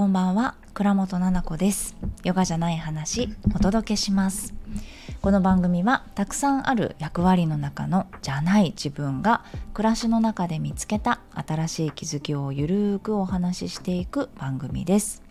[0.00, 0.54] こんばんは。
[0.72, 1.94] 倉本々子です。
[2.24, 4.54] ヨガじゃない話お届けします。
[5.20, 9.44] この番組はたくさんある役割の中のじゃない自分が
[9.74, 15.22] 暮らしの中で見つけた新しい気づきをゆるーくお話ししていく番組です。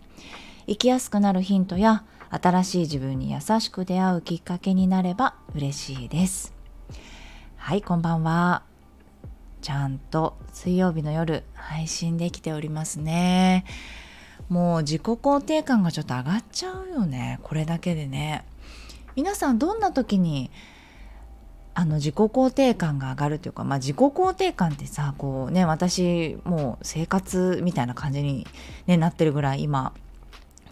[0.68, 6.54] 生きやすくなるヒントや新しい自分に優しく出会うきっかけになれば嬉しいです。
[7.56, 8.62] はいこんばんは。
[9.62, 13.64] ちゃんと水曜日の夜配信できておりますね。
[14.50, 17.38] もう自己肯定感がちょっと上がっちゃうよね。
[17.42, 18.44] これだけでね。
[19.16, 20.50] 皆さんどんな時に
[21.74, 28.46] あの自己肯定感が上がるというか、まあ、自己肯定感ってさこうね私もう生活みたいな感じに、
[28.86, 29.92] ね、なってるぐらい今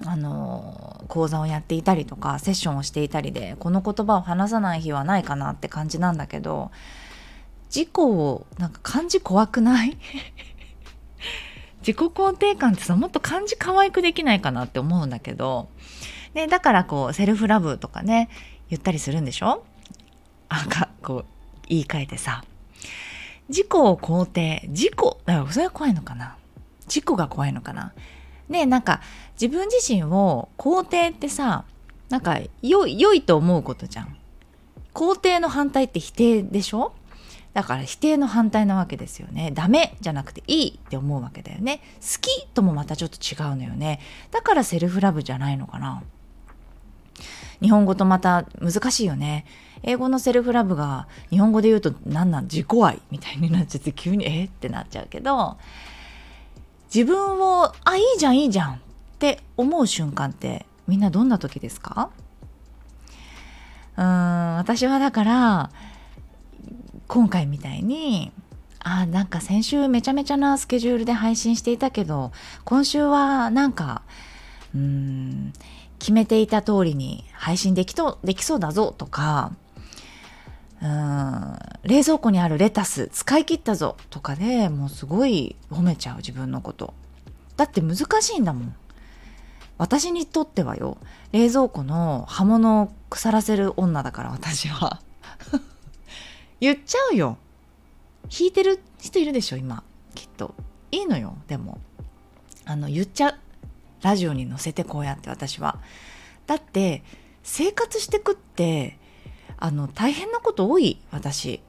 [0.04, 6.70] あの講座をやっていたりとかセッションをしていたりでこの言葉を話さない日はないかなって感じなんだけど
[7.74, 9.96] 自己をなんか漢字怖くない？
[11.80, 15.68] 自己肯定感ってさもっと漢字可愛くできないかなって思うんだけど、
[16.34, 18.28] ね、だからこうセルフラブとかね
[18.68, 19.64] 言ったりするんでしょ？
[20.48, 21.24] あかこう
[21.68, 22.44] 言い換えてさ。
[23.48, 24.92] 自己を肯定自己
[25.24, 26.36] だからそれは怖いのかな？
[26.82, 27.94] 自己が怖いのかな？
[28.50, 29.00] ねなんか
[29.40, 31.64] 自分自身を肯定ってさ
[32.10, 34.16] なんか良いと思うことじゃん。
[34.92, 36.92] 肯定の反対って否定でしょ？
[37.58, 39.50] だから否定の反対なわけですよね。
[39.52, 41.80] ダメじゃなくていいって思うわけだよね。
[42.00, 43.98] 好きともまたちょっと違うのよね。
[44.30, 46.04] だからセルフラブじゃないのかな。
[47.60, 49.44] 日本語とまた難しいよね。
[49.82, 52.44] 英語のセルフラブが日本語で言うと何なん？
[52.44, 54.44] 自己愛みたいになっちゃって急にえ？
[54.44, 55.56] ってなっちゃうけど
[56.94, 58.78] 自分をあいいじゃんいいじゃんっ
[59.18, 62.10] て思う瞬間ってみんなどんな時ですか？
[63.96, 65.70] うーん私はだから
[67.08, 68.30] 今回みたいに
[68.80, 72.32] あなんか先週めちゃめちゃなスケジュールで配信していたけど
[72.64, 74.02] 今週はなんか
[74.74, 75.52] うん
[75.98, 79.52] 決めていた通りに配信できとできそうだぞとか
[80.80, 86.94] うん冷蔵庫にあるレタス使い切ったぞとかでもうすごい褒めちゃう自分のこと。
[87.56, 88.74] だって難しいんだもん。
[89.78, 90.98] 私にとってはよ
[91.32, 95.00] 冷蔵庫の刃物を腐らせる女だから私は。
[96.60, 97.38] 言っちゃうよ。
[98.24, 99.82] 弾いてる人いるでしょ今。
[100.14, 100.54] きっと。
[100.90, 101.78] いいのよでも。
[102.64, 103.34] あの言っちゃう。
[104.02, 105.78] ラジオに載せてこうやって私は。
[106.46, 107.02] だって
[107.42, 108.98] 生活してくって
[109.56, 111.00] あの大変なこと多い。
[111.10, 111.60] 私。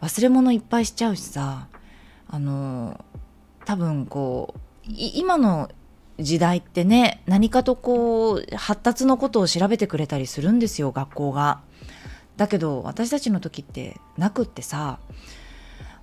[0.00, 1.68] 忘れ物いっぱいしちゃうしさ。
[2.28, 3.04] あの
[3.64, 5.70] 多分こう今の
[6.18, 11.60] 時代ってね何かとこう発達のことを調べてくれたりするんですよ学校が。
[12.36, 14.98] だけど私たちの時ってなくってさ、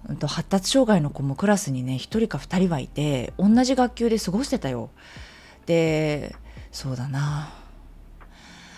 [0.07, 4.89] うん、と発達障害の子もクラスにね1人か2人はいて同じ学級で過ごしてたよ。
[5.65, 6.35] で
[6.71, 7.49] そうだな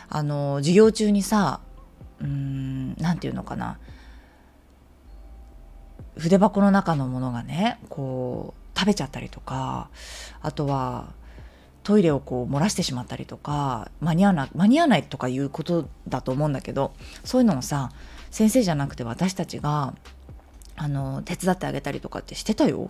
[0.10, 1.62] あの授業中にさ
[2.20, 3.78] うん何て言うのかな
[6.18, 9.90] 筆箱の中のものがねこう食べちゃったりとか
[10.42, 11.14] あとは
[11.84, 17.92] トイレをこう漏らしてしまったりとか間に合わない間に合わないとかいうことだと思うんだけどそういうのをさ
[18.32, 19.94] 先生じゃなくて私たちが
[20.76, 22.90] あの手伝ってあげたりとかってしてたよ。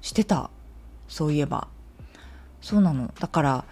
[0.00, 0.50] してた。
[1.08, 1.68] そういえば。
[2.60, 3.12] そうなの。
[3.20, 3.64] だから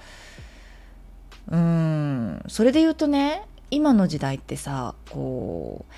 [1.48, 5.92] うーんそれで言うとね今の時代ってさこう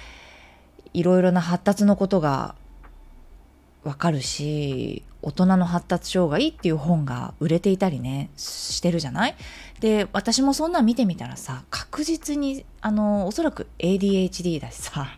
[0.94, 2.54] いろいろな発達のことが
[3.82, 9.34] わかるし大人の発達障害っていう本が売れていたりねしてるじゃない？
[9.80, 15.16] で私もそんなん見てみたらさ確実にあのおそらく ADHD だしさ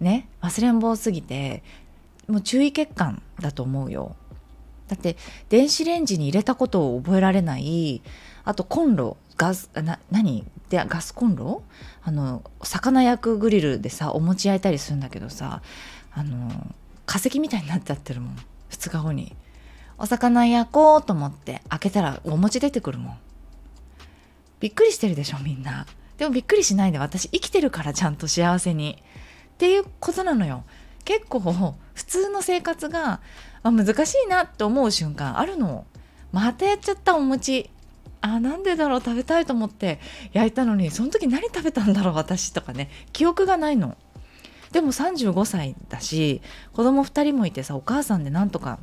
[0.00, 1.62] ね忘れん坊すぎて
[2.26, 4.16] もう注意欠陥だと思うよ。
[4.88, 5.16] だって
[5.48, 8.02] 電子レンジに入れたことを覚えられない
[8.42, 10.44] あとコンロガスな何？
[10.68, 11.62] でガスコンロ？
[12.02, 15.62] あの魚焼くグリルでさお餅焼いたりするんだけどさ
[16.12, 16.74] あの
[17.06, 18.36] 化石みたいになっちゃってるもん。
[18.70, 19.36] 2日後に
[19.98, 23.18] お魚焼こうと思って開けたらお餅出てくるもん。
[24.58, 25.86] びっくりしてるでしょみんな。
[26.16, 29.02] でもびっくりしないで私生きてるからちゃんと幸せに。
[29.54, 30.64] っていうことなのよ。
[31.04, 33.20] 結構普通の生活が
[33.62, 35.86] あ難しいなって思う瞬間あるの。
[36.32, 37.70] またやっちゃったお餅。
[38.22, 39.98] あなんでだろう食べたいと思って
[40.32, 42.90] 焼いたのにその時何食べたんだろう私とかね。
[43.12, 43.96] 記憶がないの。
[44.72, 48.78] でも35歳だし子供2人もいてさお母さんでなんとか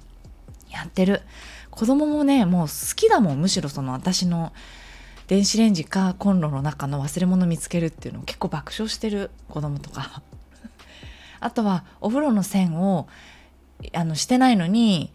[0.69, 1.22] やってる。
[1.69, 4.51] 子供もねもう好きだもんむしろその私の
[5.28, 10.24] 電子レンジかコンロの中の忘れ物見つけるっていうのを結構爆笑してる子供とか。
[11.39, 13.07] あとはお風呂の線を
[13.94, 15.13] あのしてないのに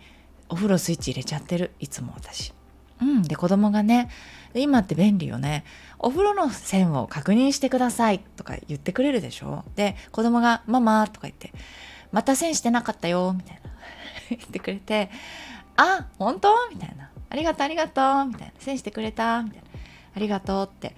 [0.49, 1.73] お風呂スイッチ入れちゃってる。
[1.81, 2.53] いつも私。
[3.01, 4.09] うん、で子供がね
[4.55, 5.65] 今って便利よね。
[6.03, 9.65] お風呂の線を確認してくださいとか言ってくれるでしょ？
[9.77, 11.53] で子供が「ママ」とか言って
[12.13, 13.71] 「また線してなかったよ」みたいな。
[14.31, 15.11] 言ってくれて
[15.77, 19.65] 「あ本当?」みたいな「ありがとうありがとう」みたいな「線してくれた」みたいな
[20.17, 20.95] 「ありがとう」って。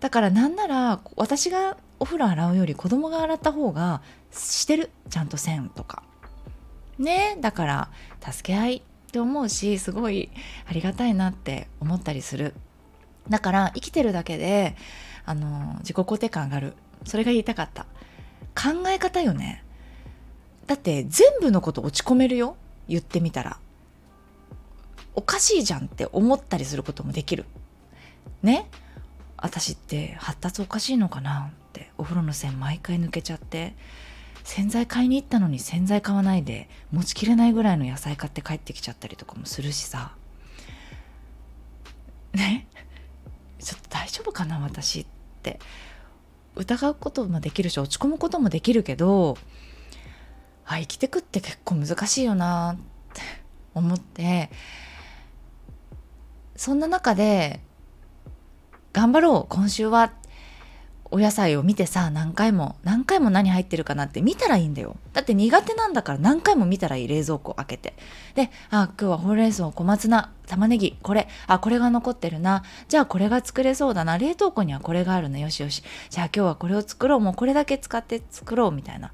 [0.00, 4.90] だからなんなら私がお風呂洗うより子供が洗った方がしてる？
[5.08, 6.02] ちゃんと線とか。
[6.98, 7.36] ね？
[7.40, 7.88] だから
[8.20, 10.30] 助け合いって思うしすごい
[10.68, 12.54] ありがたいなって思ったりする。
[13.28, 14.76] だから生きてるだけで
[15.24, 16.74] あの自己肯定感上がる。
[17.04, 17.86] それが言いたかった。
[18.54, 19.62] 考え方よね。
[20.66, 22.56] だって全部のこと落ち込めるよ。
[22.88, 23.58] 言ってみたら。
[25.14, 27.44] おかしいじゃんって思ったりすることもできる。
[28.42, 28.68] ね。
[29.36, 31.50] 私って発達おかしいのかな。
[31.50, 33.74] ってお風呂の線毎回抜けちゃって。
[34.44, 40.12] 洗剤買いに行ったのに洗剤買わないで持ちきれないぐらいの野菜買って帰ってきちゃったりとかもするしさ。
[42.34, 42.66] ね。
[44.14, 45.06] 丈夫かな私っ
[45.42, 45.58] て。
[46.56, 49.36] 疑うこともできるし落ち込むこともできるけど
[50.64, 53.20] あ生きてくって結構難しいよなって
[53.74, 54.50] 思って。
[56.56, 57.60] そんな中で
[58.92, 60.04] 頑張ろう今週は。
[60.04, 60.12] っ
[61.14, 64.96] お野菜を見てさ何回も何回も何入ってるかなって見たらいいんだよ。
[65.12, 67.94] だって苦手なんだから何回も見たらいい冷蔵庫開けて。
[68.34, 71.28] であ今日はほうれん草小松菜玉ねぎこれ。
[71.46, 72.64] あこれが残ってるな。
[72.88, 74.18] じゃあこれが作れそうだな。
[74.18, 75.84] 冷凍庫にはこれがあるねよしよし。
[76.10, 77.20] じゃあ今日はこれを作ろう。
[77.20, 79.12] もうこれだけ使って作ろうみたいな。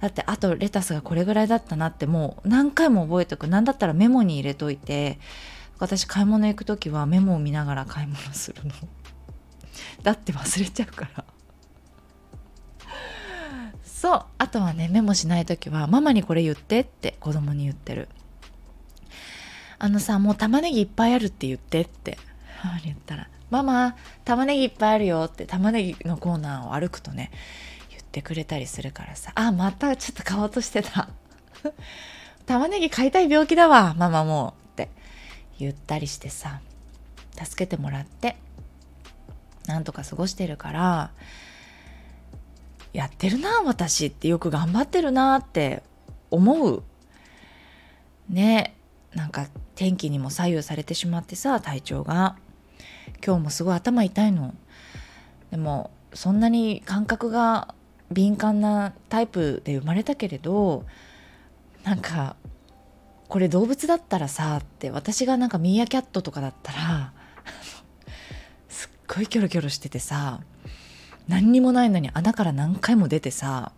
[0.00, 3.46] だってあとレタスがこれぐらいだったなってもう何回も覚えておく。
[3.46, 5.20] 何だったらメモに入れといて。
[5.78, 8.72] 私買い物行く時はメモを見ながら買い物するの。
[10.02, 11.24] だって忘れちゃうから。
[13.96, 14.24] そう。
[14.36, 18.10] あとはねメモしない時はママにこれ言ってって子供に言ってる。
[19.78, 22.18] あのさもう玉ねぎいっぱいあるって言ってって。
[22.58, 27.30] 母に言ったらママ玉ねぎいっぱいあるよって玉ねぎのコーナーを歩くとね
[27.90, 29.32] 言ってくれたりするからさ。
[29.34, 31.08] あまたちょっと買おうとしてた。
[32.44, 34.90] 玉ねぎ買いたい病気だわママもうって
[35.58, 36.60] 言ったりしてさ
[37.32, 38.36] 助けてもらって
[39.66, 41.10] なんとか過ごしてるから
[42.96, 45.82] やってるな私ってよく頑張ってるなって
[46.30, 46.82] 思う。
[48.28, 48.74] ね
[49.14, 52.36] なんか天気にも左右されてしまってさ体調が。
[53.24, 54.54] 今日もすごい頭痛いの。
[55.50, 57.74] でもそんなに感覚が
[58.10, 60.84] 敏感なタイプで生まれたけれど
[61.84, 62.36] なんか
[63.28, 67.12] これ動物だったらさって私がなんかミーアキャットとかだったら
[68.68, 70.40] すっごいキョロキョロしててさ
[71.28, 73.72] 何にもないのに穴から何回も出てさ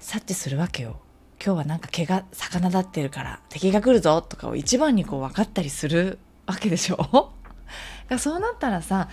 [0.00, 1.00] 察知するわけよ。
[1.44, 7.32] 今日はなんか毛が魚立ってるから敵が来るぞとかを一番にこう分かったりするわけでしょ。
[8.18, 9.08] そうなったらさ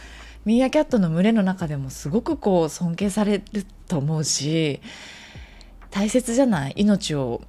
[0.45, 4.81] ミーアキャットの群れの中でもすごくこう尊敬されると思うし
[5.89, 6.73] 大切じゃない？
[6.77, 7.41] 命を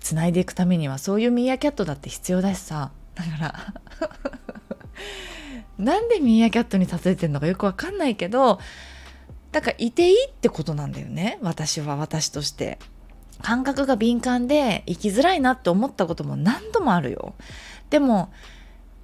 [0.00, 0.98] つないでいくためには。
[0.98, 2.92] そういうミーアキャットだって必要だしさ。
[3.14, 3.74] だから
[5.78, 8.60] なんでミーアキャットに例えてんのかよくわかんないけど
[9.52, 12.78] だからいていいってことなんだよね私は私として。
[13.42, 17.34] 感覚が敏感で生きづらいなって思ったことも何度もあるよ。
[17.88, 18.32] でも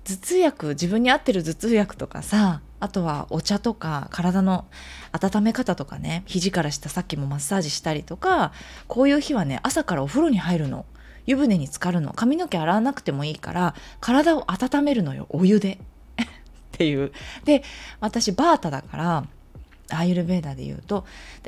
[0.05, 4.67] 頭痛薬自分に合ってる頭痛薬とかさあとはお茶とか体の
[5.11, 8.53] 温め方とかね肘から下さっきもマッサージしたりとか
[8.87, 10.87] こういう日はね朝からお風呂に入るの。
[11.29, 12.13] 湯船に浸かるの。
[12.13, 15.27] 髪の毛洗わなくてもいいから体を温めるのよ。
[15.31, 15.81] お湯で。
[16.23, 16.25] っ
[16.71, 17.11] ていう。
[17.45, 17.65] で、
[17.99, 19.27] 私バータだから、
[19.91, 21.05] アーユルベーダで言うと、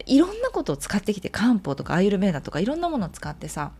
[0.06, 3.72] いろんなことを使ってきて、漢方とかアーユルベーダとかいろんなものを使ってさ、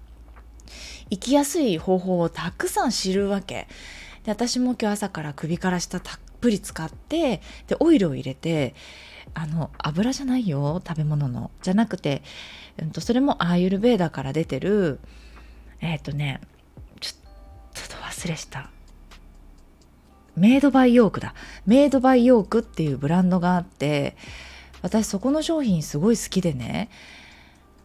[1.11, 3.69] 生きやすい方法をたくさん知るわけ。
[4.25, 8.75] で、私も今日朝から首から下たっぷり使って、で、オイルを入れて、
[9.35, 11.51] あの、油じゃないよ、食べ物の。
[11.63, 12.23] じゃなくて、
[12.81, 15.01] うんと、それもアーユルベーダから出てる、
[15.81, 16.41] えっ、ー、とね、
[17.01, 17.15] ちょ
[17.85, 18.71] っと忘れした。
[20.39, 21.35] メイドバイヨークだ
[21.67, 24.17] メイドバイヨークっていうブランドがあって
[24.83, 26.89] 私そこの商品すごい好きでね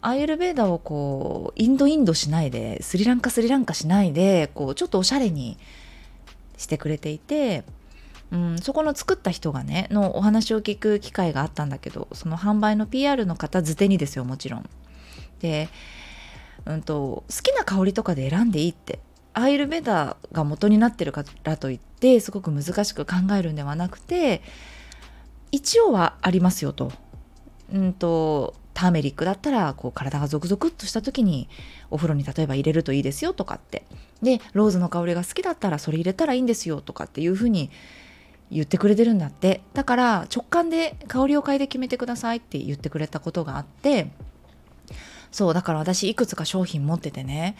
[0.00, 5.56] アイルベーダをこうインドインドしないでスリランカスリランカしないでこうちょっとおしゃれに
[6.58, 7.64] してくれていて、
[8.30, 14.68] うん、そこの作った人がねのお話を聞く機会があったんだけどその販売の PR の方図手にですよもちろん。
[15.40, 15.68] で、
[16.66, 18.98] うんと、好きな香りとかで選んでいいって
[19.34, 24.42] アイルベーダが元になってるからといってすごく難しく考えるんではなくて
[25.54, 26.90] 一応はありますよと。
[27.72, 31.48] うんとターメリックだったらこう体がゾクゾクっとした時に
[31.90, 33.86] お風呂に例えば入れるといいですよとかって。
[34.20, 37.70] でローズの香りが好きだったらそれ入れたらいいんですよとかっていうふうに
[38.50, 39.60] 言ってくれてるんだって。
[39.74, 44.08] だから直感で香りを嗅いで決めてくださいって言ってくれたことがあって。
[45.30, 47.56] そうだから私いくつか商品持っててね。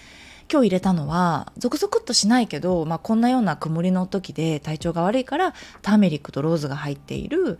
[0.51, 7.59] 今日入れたのはゾクゾクっとしないけど、まあ、こんなような曇りの時で体調が悪いからターメリックとローズが入っている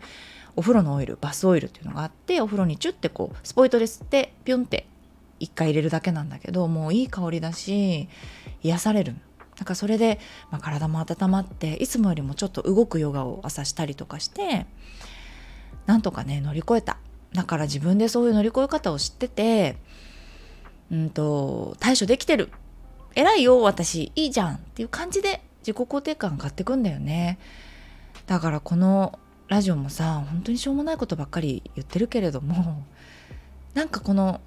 [0.55, 4.87] お風呂のオイルバスオイルっていうのがあってお風呂にチュッてこうスポイトで吸ってピュンって
[5.39, 8.07] 1回入れるだけなんだけどもういい香りだし
[8.63, 9.15] 癒される
[9.57, 10.19] なんかそれで、
[10.51, 14.65] まあ、体も温まっていつもよりもちょっと動くヨガを朝したりとかして
[15.85, 16.97] なんとかね乗り越えた。
[17.33, 19.75] だから自分でそういう乗り越え方を知ってて
[20.91, 22.49] うんと対処できてる。
[23.15, 24.11] 偉いよ私。
[24.15, 27.39] いいじゃんっていう感じで自己肯定感買ってくんだよね。
[28.27, 29.17] だからこの
[29.47, 32.83] ラジオもさ本当にしょうもないことばっかり言ってるけれども
[33.73, 34.41] なんかこの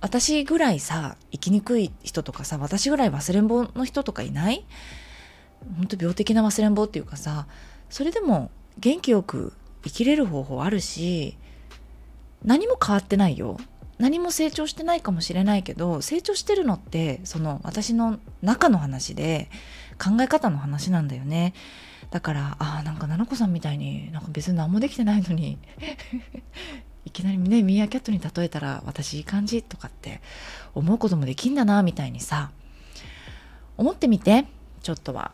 [0.00, 4.64] 私ぐらいさ生きにくい人とかさ私ぐらい忘れん坊の人とかいない？
[5.78, 7.46] 本当病的な忘れん坊っていうかさ
[7.88, 9.52] それでも元気よく
[9.84, 11.38] 生きれる方法あるし
[12.44, 13.58] 何も変わってないよ。
[13.98, 19.48] 何も成長してないかもしれないけど成長してるのってその私の中の話で
[19.98, 21.54] 考え方の話なんだよね。
[22.10, 25.58] だからああなんか奈々子さんみたいになんか別に何もできてないのに
[27.04, 30.20] いきなりねミーアキャットに例えたら私いい感じとかって
[30.74, 32.52] 思うこともできんだなみたいにさ
[33.76, 34.46] 思ってみて
[34.82, 35.32] ちょっとは。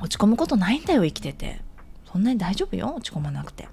[0.00, 1.60] 落ち込むことないんだよ生きてて。
[2.10, 3.68] そんなに大丈夫よ落ち込まなくて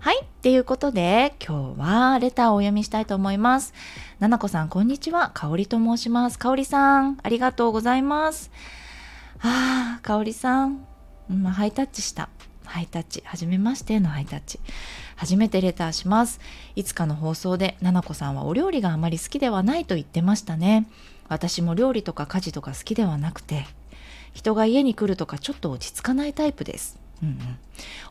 [0.00, 0.22] はい。
[0.22, 3.74] っていうことで、今日はレターをお読みしたいと思います。
[4.18, 5.30] ななこさん、こんにちは。
[5.34, 6.38] かおりと申します。
[6.38, 8.50] かおりさん、ありがとうございます。
[9.42, 10.86] ああ、かおりさん、
[11.30, 12.30] うん、ハイタッチした。
[12.64, 13.22] ハイタッチ。
[13.26, 14.58] はじめましてのハイタッチ。
[15.16, 16.40] 初めてレターします。
[16.76, 20.88] いつかの放送で、ななこさんはお料理があまり好きではないと言ってましたね。
[21.28, 23.66] 私も料理とか家事とか好きではなくて、
[24.32, 26.98] 人が家に来るとかちょっと落ち着かないタイプです。
[27.22, 27.36] うんうん、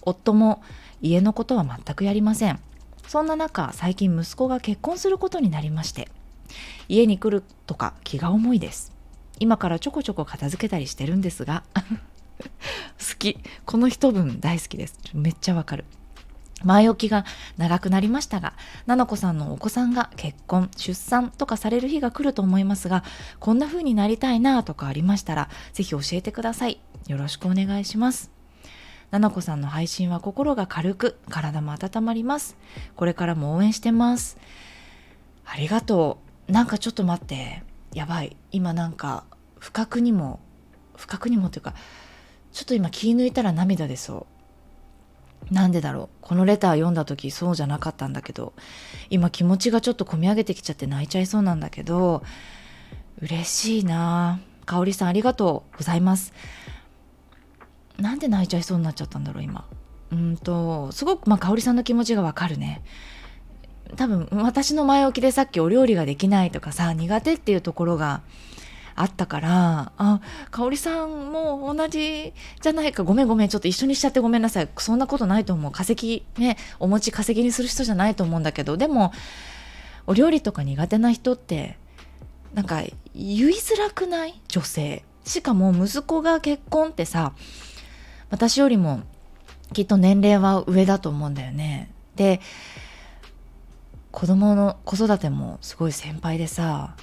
[0.02, 0.62] 夫も
[1.02, 2.60] 家のことは全くやりません。
[3.08, 6.10] そんな中最近息子が結婚することになりまして。
[6.88, 8.92] 家に来るとか気が重いです。
[9.40, 11.64] 今からちょこちょこ片付けたりしてるんですが
[13.00, 13.38] 好き。
[13.66, 15.00] この一文大好きです。
[15.14, 15.86] めっちゃわかる。
[16.64, 17.26] 前置きが
[17.58, 18.54] 長くなりましたが、
[18.86, 23.04] ななこさんのお子さんが結婚、出産とかされる日が来ると思いますが、
[23.40, 26.82] こんな風になりたいなとかありましたら、ぜひ教えてください。
[27.08, 28.39] よろしくお願いします。
[29.12, 32.56] ななこさんの配信は心が軽く、体も温まります。
[32.96, 34.38] これからも応援してます。
[35.46, 36.52] ありがとう。
[36.52, 37.64] なんかちょっと待って。
[37.94, 38.38] やばい。
[38.52, 39.24] 今なんか、
[39.58, 40.40] 不覚にも、
[40.96, 41.74] 不覚にもというか、
[42.52, 44.28] ちょっと今気抜いたら涙出そ
[45.50, 45.54] う。
[45.54, 46.10] なんでだろう。
[46.22, 48.54] このレター読んだ時そうじゃなかったんだけど、
[49.10, 52.24] 今気持ちがちょっと込み上げてきちゃって泣いちゃいそうなんだけど、
[53.22, 56.34] 嬉しいなかおりさんありがとうございます。
[58.00, 59.66] なんで泣いちゃいそうになっちゃったんだろう今。
[60.12, 62.82] うんとすごくまあ香織さんの気持ちがわかるね。
[63.96, 68.22] 多分私の前置きでさっきお料理ができないとかさ苦手っていうところが
[68.96, 74.70] あったからあ香織さんも同じじゃないかごめんごめんちょっと一緒にしちゃってごめんなさい。
[74.78, 75.72] そんなことないと思う。
[75.72, 78.78] 化石ねお餅化石にする人じゃないと思うんだけど。
[78.78, 79.12] でも
[80.06, 81.78] お料理とか苦手な人って
[82.54, 84.42] なんか言いづらくない？
[84.48, 85.04] 女性。
[85.24, 87.34] しかも息子が結婚ってさ
[88.30, 89.02] 私よりも
[89.74, 91.92] きっと年齢は上だと思うんだよね。
[92.16, 92.42] で
[94.12, 96.96] 子供の子育てもすごい先輩でさ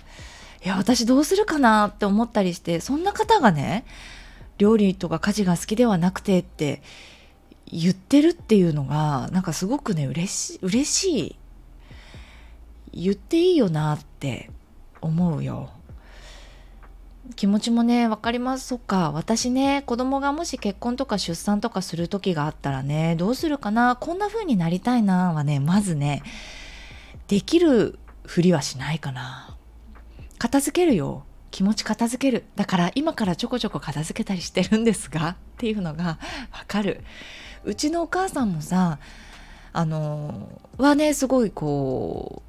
[0.64, 3.85] いや私どうするかなって思ったりしてそんな方がね
[4.59, 6.83] 料理とか家事が好きではなくてって
[7.66, 11.37] 言ってるっていうのがなんかすごくね嬉し嬉しい
[12.92, 14.50] 言っていいよなって
[15.00, 15.71] 思うよ
[17.35, 18.68] 気持ちもね分かります。
[18.68, 19.11] そっか。
[19.11, 23.97] 私ね子供がもし結婚とか出産とかする時があったらねどうするかな？
[23.97, 25.33] こんな風になりたいな？
[25.33, 26.23] はねまずね
[27.28, 29.56] できるふりはしないかな。
[30.38, 31.25] 片付けるよ。
[31.50, 32.45] 気持ち片付ける。
[32.54, 36.18] だから今からちょこちょこ片付けたりしてるんですがっていうのがわ
[36.68, 37.02] かる。
[37.64, 38.99] うちのお母さんもさ
[39.73, 42.42] あのはねすごいこ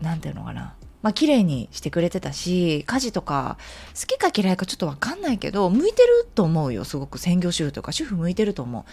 [0.00, 0.74] う何て言うのかな？
[1.02, 3.56] まあ綺麗にしてくれてたし家事とか
[3.98, 6.84] 好きか嫌いかちょっと分かんないけど向いてると思うよ。
[6.84, 7.18] すごく。
[7.18, 8.84] 専業主婦とか主婦向いてると思う。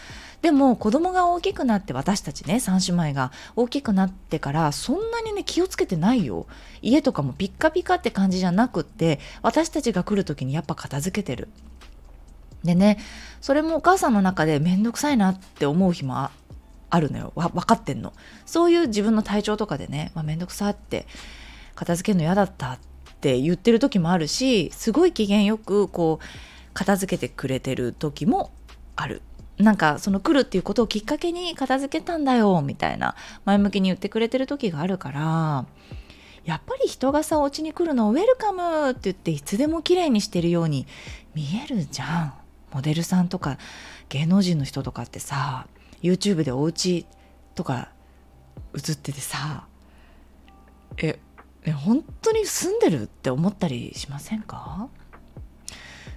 [0.41, 6.47] でも子供が大きくなって私たちね3姉妹が大きくなってからそんなにね気をつけてないよ。
[6.81, 11.49] 家とかもピッカピカって感じじゃなくって私たちが来る時にやっぱ片付けてる。
[12.63, 12.99] でね
[13.41, 16.29] それもお母さんの中で面倒くさいなって思う日も
[16.89, 17.33] あるのよ。
[17.35, 18.13] わ分かってんの。
[18.45, 21.05] そういう自分の体調とかでね、まあ、めんどくさって
[21.77, 22.79] 片付けるの嫌だったっ
[23.21, 26.25] て言ってる時もあるしすごい機嫌よくこう
[26.73, 28.51] 片付けてくれてる時も
[28.95, 29.21] ある。
[29.57, 35.65] なんかその来るっていうことをきっかけに片付けたんだよみたいな前向きに言ってくれてる時があるから
[36.45, 40.85] やっぱり人がさお家に来るのをウェルカムって言っていつでも綺麗にしてるように
[41.33, 42.33] 見えるじゃん。
[42.71, 43.57] モデルさんとか
[44.09, 45.65] 芸能人の人とかってさ
[46.03, 47.07] YouTube でお家
[47.55, 47.89] とか
[48.75, 49.65] 映っててさ
[50.97, 51.19] え
[51.67, 54.87] え本当に住んでるって思ったりしませんか？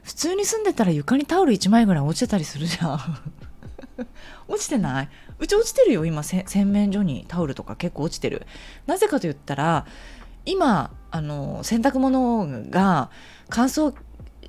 [0.05, 2.99] 普通に住んでたら床にタオル1枚ぐらい落ちてたりするじゃん。
[4.49, 5.09] 落ちてない？
[5.41, 8.47] うち落ちてるよ今洗面所にタオルとか結構落ちてる。
[8.87, 9.87] なぜかと言ったら
[10.47, 13.11] 今あの洗濯物が
[13.49, 13.93] 乾燥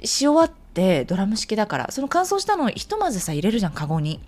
[0.03, 4.19] し終わってドラム式だからその乾燥したのをひとまずさ入れるじゃんカゴに。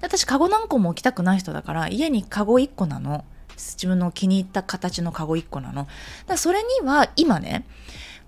[0.00, 3.24] 私カゴ何個も置きたくない人だから家にカゴ1個なの。
[3.56, 5.88] 自分の気に入った形のカゴ1個なの。
[6.26, 7.66] だそれには今ね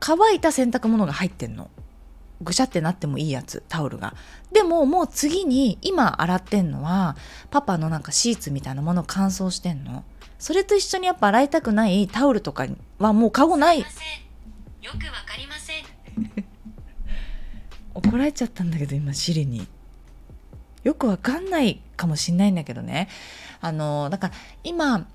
[0.01, 1.71] 乾いた洗濯物が入ってんの。
[2.41, 4.15] ぐしゃってなってもいいやつタオルが。
[4.53, 7.17] でももう次に今洗ってんのは
[7.51, 10.05] パパのなんかシーツみたいなものを乾燥してんの。
[10.39, 12.67] それと一緒にやっぱ洗いたくないタオルとか
[12.99, 13.81] はもうカゴない。
[13.81, 15.85] よくわかりません。
[17.95, 19.67] 怒られちゃったんだけど今シリに。
[20.85, 23.09] よくわかんないかもしんないんだけどね。
[23.61, 25.09] あのだから今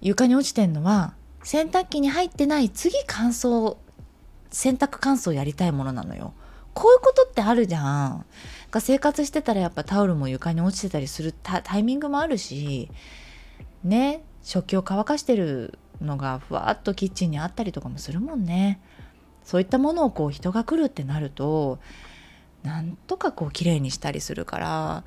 [0.00, 3.76] 床に落ちてんのは洗濯機に入ってない次乾燥
[4.50, 6.34] 洗濯乾燥やりたいものなのよ。
[6.74, 8.24] こういうことってあるじゃん。
[8.78, 12.88] 生活してたらやっぱタオルも床に落ちてたりするタイミングもあるし
[13.82, 18.80] ね食器を乾かしてるのがふわっとキッチンにあったりとかもするもんね。
[19.44, 21.78] そういったものをこう人が来るってなると
[22.62, 25.04] なんとかこう綺麗にしたりするから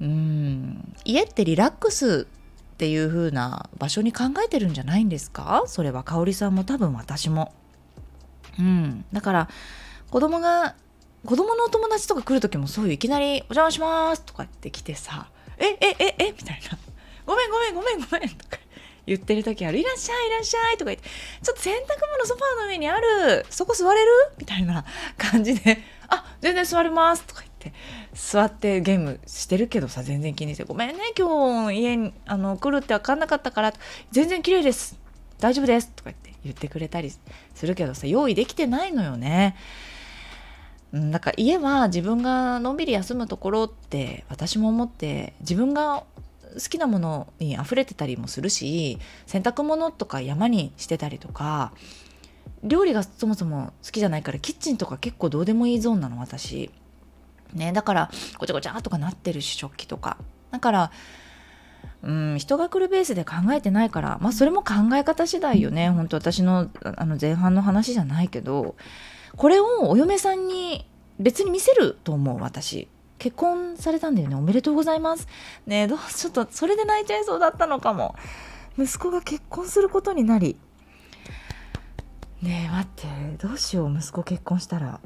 [0.00, 2.26] うん家ってリラックス
[2.78, 5.64] っていう風な場所に考えてるんじゃないんですか？
[5.66, 7.52] それは香織さんも多分私も。
[8.56, 9.48] うん、だから
[10.10, 10.76] 子供が
[11.26, 15.26] 子供のお友達とか来る時もそういういきなり「お邪魔します」とかって来てさ
[15.58, 16.32] 「ええええ？
[16.36, 16.78] みたいな
[17.26, 18.58] 「ごめんごめんごめんごめん」とか
[19.06, 21.08] 言ってる時ある「いらっしゃいいらっしゃい」とか言って
[21.42, 21.78] 「ちょっと洗濯
[22.12, 23.44] 物ソファーの上にある。
[23.50, 24.84] そこ座れる?」みたいな
[25.16, 27.72] 感じで「あ全然座れます」とかって。
[28.14, 33.72] 座ってゲームしてるけどさ全然気にして「ごめんね今日家にあの来るって分かんなかったから。
[34.12, 34.98] 全然綺麗です。
[35.38, 37.12] 大丈夫です」とか言って言ってくれたり
[37.54, 39.56] するけどさ用意できてないのよね。
[40.94, 46.04] だから家は自分がのんびり休むところって私も思って自分が
[46.54, 51.72] 好きなものに溢れてたりもするし洗濯物とか山にしてたりとか
[52.64, 56.70] 料理がそもそも好きじゃないからキッチンとか結構どうでもいいゾーンなの私。
[57.54, 57.72] ね。
[57.72, 60.18] だからごちゃごちゃとかなってるし食器とか。
[60.50, 60.90] だから
[62.02, 65.90] うん人が来るベースで考えてないからまあそれも考え方次第よね。
[65.90, 68.76] 本当私のあの前半の話じゃないけど
[69.36, 70.86] これをお嫁さんに
[71.18, 72.88] 別に見せると思う私。
[73.18, 74.36] 結婚されたんだよね。
[74.36, 75.26] おめでとうございます。
[75.66, 78.14] ねどうちょっとそれで泣いちゃいそうだったのかも。
[78.78, 80.56] 息子が結婚することになり。
[82.42, 83.08] ねえ待って
[83.44, 85.00] どうしよう息子結婚したら。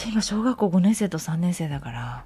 [0.00, 2.24] ちっちゃい今小学校5年生と3年生だから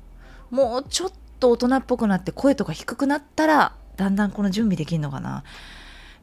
[0.51, 5.45] もうちょっと大人っぽくなって声とか低くなったらだんだんこの準備できるのかな。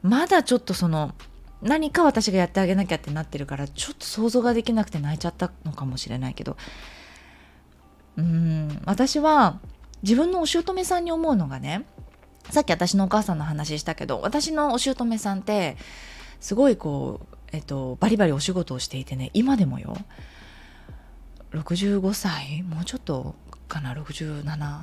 [0.02, 1.14] まだちょっとその
[1.60, 6.56] 何か私がやってあげなきゃってなってるからちょっと想像ができなくて泣いちゃったのかもしれないけど。
[8.16, 9.60] うん私は
[10.02, 11.84] 自分のお姑さんに思うのがね
[12.50, 15.76] さっき私のお母さんの話したけど私のお姑さんって
[16.40, 19.96] すごいこう、えっと、バリバリお仕事をしていてね今でもよ。
[21.52, 23.34] 65歳もうちょっと
[23.68, 24.82] かな？67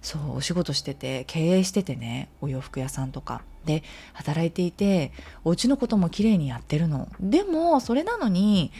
[0.00, 3.42] そうお仕事してて経営しててねお洋服屋さんとか。
[3.64, 3.82] で
[4.14, 5.12] 働いていて
[5.44, 7.08] お家のことも綺麗にやってるの。
[7.20, 8.72] でもそれなのに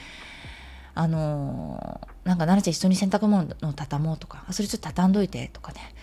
[0.94, 5.94] あのなんか奈々ちゃん一緒に洗濯物を畳もうとかそれちょっと畳んどいてとかね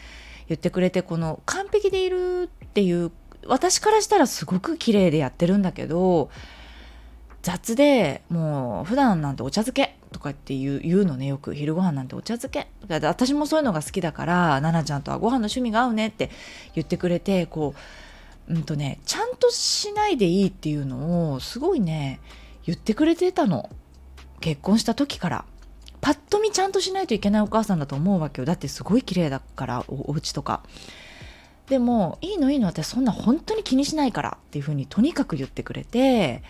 [0.47, 3.11] 言ってくれてこの完璧でいるっていう
[3.47, 6.29] 私からしたらすごく綺麗でやってるんだけど
[7.41, 11.54] 雑でもう普段なんてお茶漬けとかって言う言うのねよく。
[11.54, 12.69] 昼ご飯なんてお茶漬け。
[12.80, 16.30] とか私もそういうのが好きだから奈々ちゃんとはご飯の趣味が合うねって
[16.73, 17.75] 言ってくれてこ
[18.47, 22.21] ううんとねちゃんとしないでいいっていうのをすごいね
[22.65, 23.69] 言ってくれてたの。
[24.39, 25.45] 結婚した時から。
[25.99, 28.45] パッと見ちゃんとしないといけないお母さんだと思うわけよ。
[28.45, 30.62] だってすごい綺麗だからおお家とか。
[31.67, 32.67] でもいいのいいの。
[32.67, 36.43] 私そんな本当に気にしないからっていうふうにとにかく言ってくれて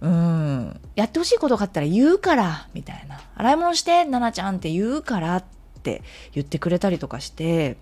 [0.00, 0.80] うん。
[0.94, 3.20] やってほしいことがあったら言うからみたいな。
[3.36, 5.44] 洗い物して奈々ちゃんって言うからっ
[5.82, 7.76] て言ってくれたりとかして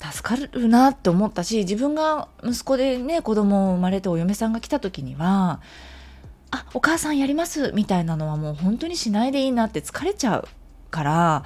[0.00, 5.60] 助かるなって思ったし自分が息子でね子供生まれてお嫁さんが来た時には
[6.50, 10.48] 「あお母さんやります」みたいなのはもう本当にしないでいいなって疲れちゃう
[10.90, 11.44] から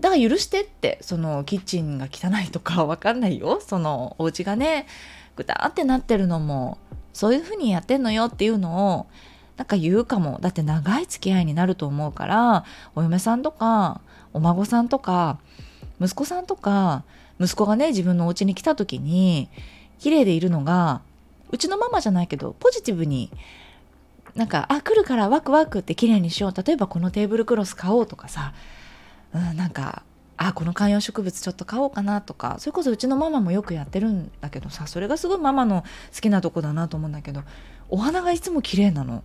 [0.00, 3.60] だから許してってそのキッチンが汚いとかわかんないよ。
[3.60, 4.86] そのお家がね
[5.36, 6.78] ぐたってなってるのも
[7.14, 9.06] そういう風にやってんのよっていうのを
[9.56, 10.38] なんか言うかも。
[10.42, 14.00] だって長い付き合いになると思うからお嫁さんとか
[14.32, 15.38] お孫さんとか
[16.00, 17.04] 息子さんとか
[17.40, 19.48] 息子がね自分のお家に来た時に
[20.00, 21.02] 綺麗でいるのが
[21.50, 23.30] うちのママじゃないけどポジティブに
[24.34, 26.62] なんかあ来るからワクワクって綺麗にしよう。
[26.62, 28.52] 例えばこのテーブルクロス買おうとかさ、
[29.32, 30.02] うん、なんか
[30.36, 37.42] あこの観葉植物ちょっと買おうかなとかそれこそうちのママもよくやってるんだけどさそれがすごいママの好きなとこだなと思うんだけど
[37.88, 39.22] お花がいつも綺麗なの。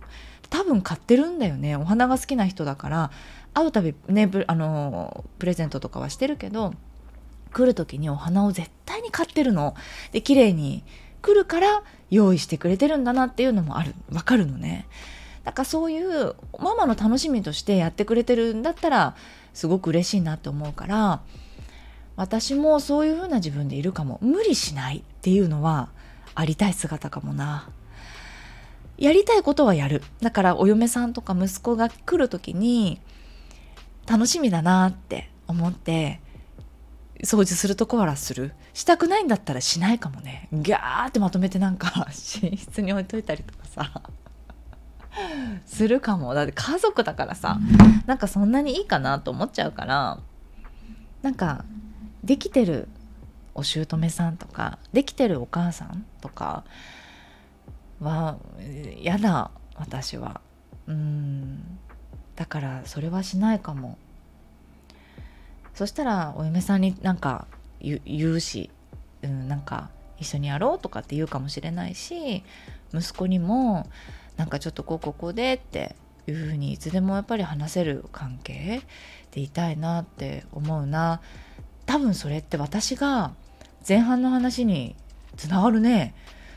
[0.50, 1.76] 多分買ってるんだよね。
[1.76, 3.10] お花が好きな人だから
[3.54, 6.74] 会うたびねあのプレゼントとかはしてるけど
[7.52, 9.74] 来る時にお花を絶対に買ってるの。
[10.12, 10.84] で綺麗に
[11.22, 14.86] 来るから用意してくれてるんだなっていうのもあるわかるのね。
[15.50, 19.16] だからそういうママの楽しみとしてやってくれてるんだったら
[19.52, 21.22] すごく嬉しいなって思うから
[22.14, 24.20] 私もそういう風な自分でいるかも。
[24.22, 25.88] 無理しないっていうのは
[26.36, 27.68] ありたい姿かもな。
[28.96, 30.04] やりたいことはやる。
[30.20, 33.00] だからお嫁さんとか息子が来る時に
[34.06, 36.20] 楽しみだなって思って
[37.24, 38.52] 掃除するとこはする。
[38.72, 40.46] したくないんだったらしないかもね。
[40.52, 42.06] ギャーってまとめてなんか
[42.40, 44.02] 寝室に置いといたりとかさ。
[45.66, 46.34] するかも。
[46.34, 47.58] だって家族だからさ
[48.06, 50.18] なんかそんなにいいかなと思っちゃうから
[51.22, 51.64] なんか
[52.24, 52.88] できてる
[53.54, 56.64] お姑さんとかできてるお母さんとか
[58.00, 58.38] は
[58.96, 60.40] 嫌だ私は。
[60.86, 61.78] うん。
[62.36, 63.98] だからそれはしないかも。
[65.74, 67.46] そしたらお嫁さんになんか
[67.80, 68.70] 言うし、
[69.22, 72.42] うん、なんか一緒にやろうとかって言うかもしれないし
[72.92, 73.88] 息子にも
[74.40, 75.94] なんかちょっとこうここでって
[76.26, 78.80] いうふうにいつでもやっぱり話せる関係
[79.32, 81.20] でいたいなって思うな。
[81.84, 83.32] 多分それって私が
[83.86, 84.96] 前半の話に
[85.36, 86.14] つながるね。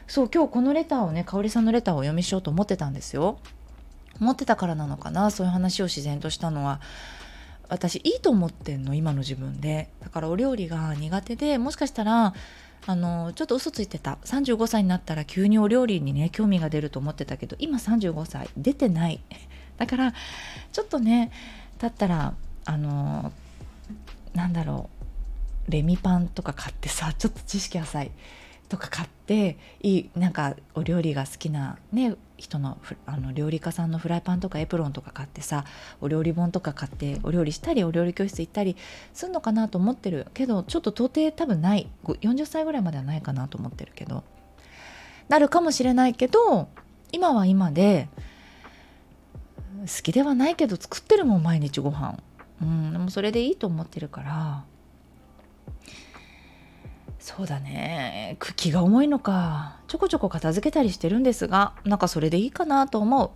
[0.07, 3.37] そう今日このレターをね香織さんのレターをお読みしようと思ってたんですよ。
[4.21, 5.29] 思ってたからなのかな？
[5.29, 6.79] そういう話を自然としたのは。
[7.67, 9.89] 私いいと思ってんの今の自分で。
[10.01, 12.33] だからお料理が苦手でもしかしたら
[12.85, 14.17] あのちょっと嘘ついてた。
[14.25, 19.21] 35歳になったら急にお料理にね興味が出ると思ってたけど今35歳出てない。
[19.77, 20.13] だから
[20.71, 21.31] ちょっとね
[21.79, 23.31] だったらあの
[24.33, 24.89] なんだろ
[25.67, 28.11] うレミパンとか買ってさちょっと知識浅い。
[28.73, 35.63] とか買っていいなんかお料理が好きなね人のあの料理家さんのフライパンとかエプロンとか買ってさ
[36.01, 38.75] お料理本とか買ってお料理したりお料理教室行ったり
[39.13, 41.88] すんのかなと思ってるけどちょっと到底多分ない。
[42.03, 44.23] 40歳ぐらいまではないかなと思ってるけど。
[45.29, 46.67] なるかもしれないけど
[47.12, 48.09] 今は今で
[49.81, 52.17] 好きではないけど作ってるもん毎日ご飯。
[52.59, 54.63] うんでもそれでいいと思ってるから。
[57.23, 58.38] そうだね。
[58.57, 59.77] 気が重いのか。
[59.88, 63.29] ちょこちょこ片付けたりしてるんですがなんかそれでいいかなと思う。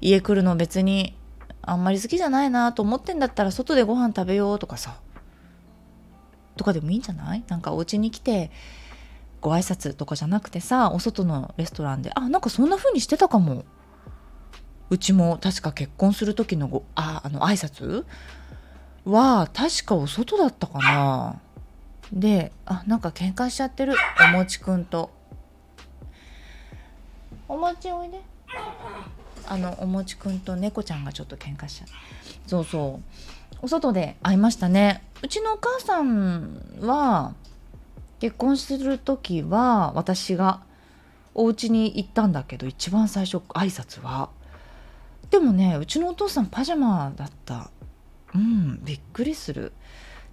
[0.00, 1.14] 家来るの別に
[1.60, 4.96] あんまり好きじゃないなと思ってんだったら外でご飯食べようとかさ。
[6.56, 7.44] とかでもいいんじゃない？
[7.48, 8.50] なんかお家に来て
[9.42, 13.66] ご挨拶とかじゃなくてさお外のレストランであなんかそんな風にしてたかも。
[14.88, 18.06] うちも確か結婚する時のごああの挨拶
[19.04, 21.42] は確かお外だったかな。
[22.12, 25.10] であなんか喧嘩しちゃってるおもちくんと。
[27.48, 28.20] おもちおいで。
[29.46, 31.94] あのおもちくんと猫ちゃんがちょっと喧嘩しちゃって
[32.46, 33.56] そうそう。
[33.62, 35.02] お外で会いましたね。
[35.22, 37.34] うちのお母さんは
[38.20, 40.62] 結婚する時は私が
[41.34, 44.30] お家に行ったんだけど一番最初挨拶は。
[45.30, 47.70] でもねうちのお父さんパジャマだった。
[48.34, 49.72] うんびっくりする。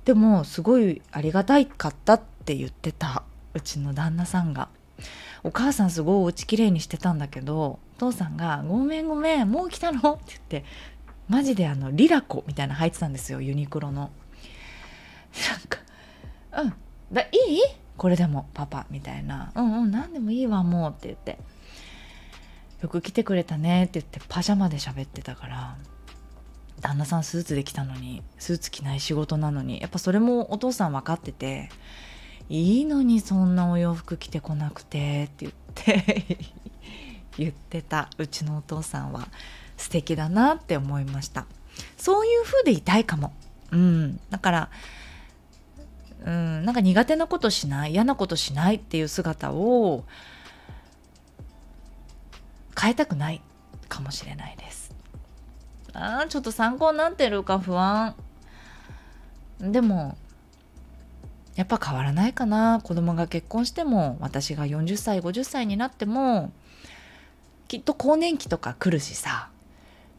[0.10, 3.22] でもすごいありがたいかったって言ってた
[3.54, 4.70] うちの旦那さんが。
[5.44, 10.66] お母さんすごいお家きれいにしてたんだけどお父さんが「ごめんごめんもう来たの?」って言って
[11.28, 14.02] マジであのリラコみたいな入ってたんですよユニクロの。
[14.02, 14.10] なん
[15.70, 15.80] か
[16.64, 16.74] 「うん
[17.14, 17.60] だいい？
[17.96, 21.38] これでもパパ」みたいな「うんうん何でもいいわもう」って言って
[22.82, 25.78] 「よく来てくれたね」って言ってパジャマで喋ってたから。
[26.82, 31.70] 旦那さんスーツで来たのにスーツ着ない仕事なのにやっぱそれもお父さん分かってて
[32.50, 36.38] いいのにそんなお洋服着てこなくてって言って
[37.38, 39.28] 言ってたうちのお父さんは
[39.78, 41.46] 素敵だなって思いました
[41.98, 43.34] そういう風でいたいかも。
[43.72, 44.70] うん、だから
[46.26, 50.04] うん、なんか苦手なことしない嫌なことしないっていう姿を
[52.80, 53.42] 変えたくない
[53.88, 54.89] かもしれないです。
[55.94, 58.16] あちょっと参考になってるか不安。
[59.60, 60.18] でも
[61.56, 66.54] やっぱ変わらないかな子供が結婚しても私が40歳50歳になっても
[67.68, 69.50] きっと更年期とか来るしさ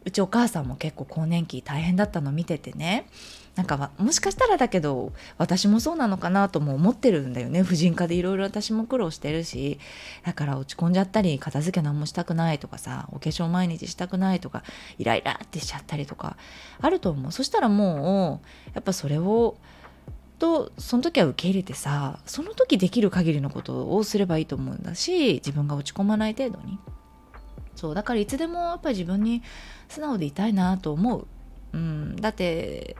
[0.03, 3.07] うちお母さんも結構更年期大変だったの見ててね。
[3.55, 7.63] なんかもしかしたらだけど私もそうなのかなとも思ってるんだよね。
[7.63, 9.79] 婦人科でいろいろ私も苦労してるし。
[10.23, 14.63] だから落ち込んじゃったり片付け何もしたくないとかさお化粧毎日したくないとか
[14.97, 16.37] イライラってしちゃったりとか
[16.79, 17.31] あると思う。
[17.31, 19.57] そしたらもうやっぱそれを
[20.39, 26.79] とその時は受け入れてさその時できる限りのことをすればいいと思うんだし自分が落ち込まない程度に。
[27.75, 29.41] そうだからいつでもやっぱり自分に
[29.89, 31.27] 素直でいたいなと思う、
[31.73, 32.95] うん、だって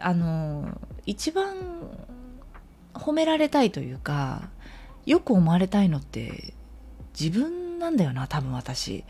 [0.00, 1.54] あの一番
[2.94, 4.48] 褒められたいというか
[5.06, 6.54] よく思われたいのって
[7.18, 9.04] 自分なんだよな多分私、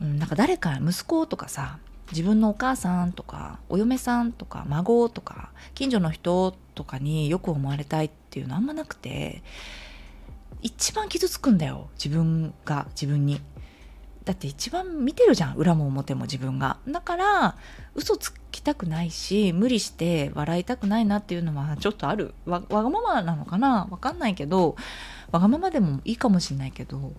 [0.00, 1.78] うん、なんか誰か息子とかさ
[2.10, 9.42] 自分のお母さんとかお嫁さんとか孫とか近所の人とかによく思われたいっていうのあんまなくて
[10.62, 13.40] 一番傷つくんだよ自分が自分に。
[14.24, 16.76] だって一番見てるじゃん裏も表も自分が。
[16.86, 17.56] だから
[17.94, 22.34] 嘘つきたくないし無理して笑いたくないなっていうのはちょっとある。
[22.44, 23.88] わがままなのかな？
[23.90, 24.76] わかんないけど
[25.32, 27.12] わがままでもいいかもしんないけど。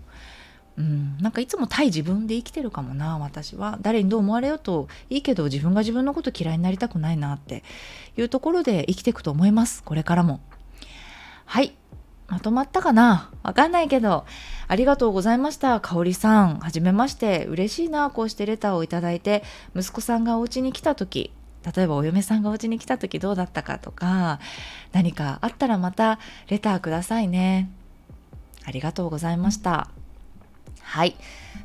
[0.78, 3.78] うん、なんかいつも対自分で生きてるかもな私は。
[3.82, 7.64] 誰にどう思われようといいけど自分が自分のこと嫌いになりたくないなって。
[8.16, 10.40] いうところで生きていくと思いますこれからも。
[11.46, 11.76] はい。
[12.28, 13.30] まとまったかな？
[13.44, 14.26] わかんないけど、
[14.72, 15.82] ありがとうございました。
[15.82, 16.60] かおりさん。
[16.60, 17.46] はじめまして。
[17.48, 18.10] 嬉しいな。
[18.10, 19.44] こうしてレターをいただいて、
[19.76, 21.34] 息子さんがお家に来た時、
[21.76, 24.40] 例えばお嫁さんがお家に来た時どうだったかとか、
[24.94, 27.70] 何かあったらまたレターくださいね。
[28.64, 29.90] ありがとうございました。
[30.80, 31.18] はい。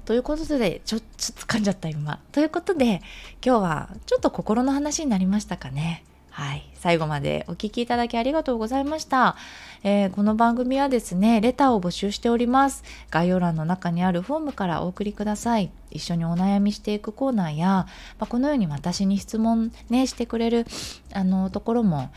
[0.04, 2.18] ということで、ちょ、ちょっと噛んじゃった今。
[2.32, 3.02] ということで、
[3.40, 6.02] 今日はちょっと心の話になりましたかね。
[6.36, 6.68] はい。
[6.74, 9.36] 最後までお聴きいただきありがとうございました。
[9.82, 12.84] えー、この番組はですね、レターを募集しております。
[13.10, 15.70] 概要欄の中にあるフォームからお送りください。
[15.90, 17.86] 一緒にお悩みしていくコーナーや、ま
[18.24, 20.66] あ、このように私に質問ね、してくれる、
[21.14, 22.10] あの、ところも、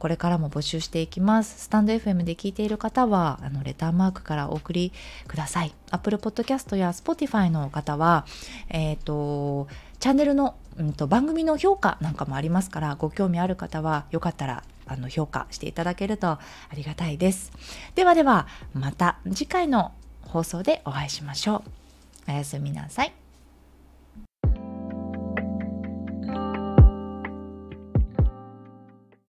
[0.00, 1.66] これからも募集していきます。
[1.66, 4.92] スタンド FM で聞いている方は、あの、レターマークからお送り
[5.28, 5.72] ください。
[5.92, 8.26] Apple Podcast や Spotify の方は、
[8.70, 9.68] えっ、ー、と、
[10.00, 16.40] チャンネルのうんと、番組の評価なんかもありますからご興味ある方はよかったらあの評価していただけるとあ
[16.74, 17.52] りがたいです。
[17.94, 21.62] ではではまた次回の放送でお会いしましょ
[22.28, 22.30] う。
[22.30, 23.19] おやすみなさい。